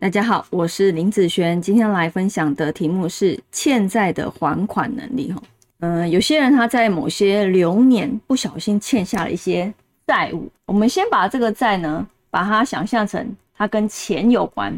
[0.00, 5.30] 大家好，我是林子璇，今天来分享的题目是欠债的还款能力。
[5.30, 5.42] 哈，
[5.80, 9.70] 嗯，有些人他在某些流年不小心欠下了一些
[10.06, 14.74] 债务，我们先把这个债呢，把它想象成它跟钱有关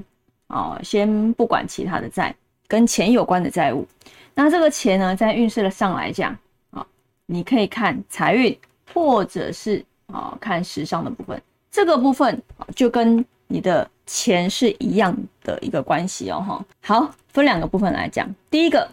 [0.48, 2.34] 哦，先不管其他的债，
[2.66, 3.86] 跟钱有关的债务。
[4.34, 6.36] 那这个钱呢，在运势的上来讲
[6.70, 6.84] 啊，
[7.26, 8.58] 你可以看财运，
[8.92, 12.42] 或者是啊看时尚的部分，这个部分
[12.74, 13.88] 就跟你的。
[14.14, 18.28] 钱是一样的一个关系哦，哈，好，分两个部分来讲。
[18.50, 18.86] 第一个，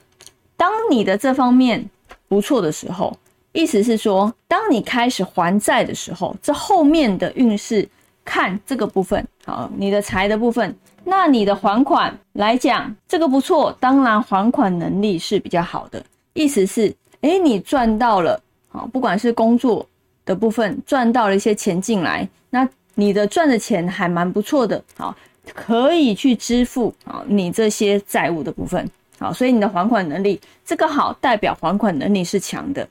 [0.55, 1.89] 当你的这方面
[2.29, 3.13] 不错的时候，
[3.51, 7.85] 意思是说，当你开始还债的时候，这后面的运势
[8.23, 10.73] 看这个部分，好，你的财的部分，
[11.03, 16.01] 那你的还款来讲，这个不错，当然还款能力是比较好的。
[16.31, 19.85] 意思是，哎，你赚到了，好，不管是工作
[20.23, 22.65] 的部分赚到了一些钱进来，那。
[22.99, 25.15] 你的赚的钱还蛮不错的，好，
[25.53, 28.85] 可以去支付啊你这些债务的部分，
[29.17, 32.85] 好，所以你的还款能力这个好，代表还款能力是强的。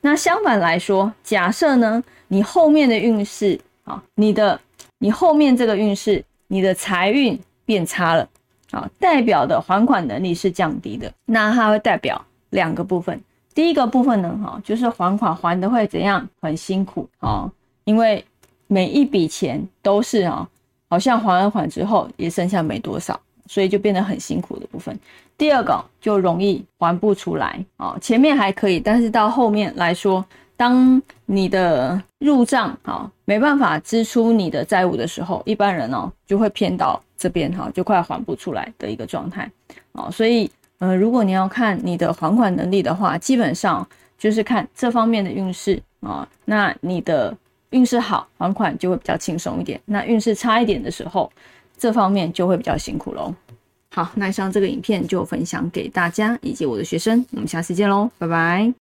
[0.00, 4.58] 那相反来说，假设呢，你后面的运势啊，你的
[4.96, 8.26] 你后面这个运势，你的财运变差了，
[8.70, 11.12] 啊，代表的还款能力是降低的。
[11.26, 13.20] 那它会代表两个部分，
[13.54, 17.52] 第一个部分呢，哈，就是还款还的会怎样，很辛苦啊，
[17.84, 18.24] 因为。
[18.72, 20.48] 每一笔钱都是啊，
[20.88, 23.18] 好像还了款之后也剩下没多少，
[23.48, 24.96] 所以就变得很辛苦的部分。
[25.36, 30.24] 第二个就容易还不出来啊，前面还可以，但是到后面来说，
[30.56, 39.50] 当你的入账啊没办法支出你的债务的时候，一般人哦就会偏到这边哈，就快还不出来的一个状态
[39.90, 40.08] 啊。
[40.12, 40.48] 所以
[40.78, 43.84] 呃，如果你要看你的还款能力的话，基本上
[44.16, 47.36] 就是看这方面的运势啊，那你的。
[47.70, 49.80] 运势好，还款就会比较轻松一点。
[49.86, 51.30] 那运势差一点的时候，
[51.78, 53.34] 这方面就会比较辛苦喽。
[53.92, 58.72] 好，那以上这个影片就分享给大家以及我的学生，我们下次见喽，拜拜。